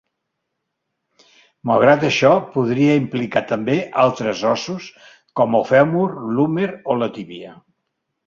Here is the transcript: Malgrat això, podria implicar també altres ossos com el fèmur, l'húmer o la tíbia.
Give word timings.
Malgrat 1.71 2.05
això, 2.07 2.31
podria 2.55 2.95
implicar 3.01 3.43
també 3.53 3.77
altres 4.05 4.41
ossos 4.53 4.89
com 5.41 5.57
el 5.59 5.67
fèmur, 5.75 6.09
l'húmer 6.39 6.67
o 6.95 6.97
la 7.03 7.11
tíbia. 7.19 7.53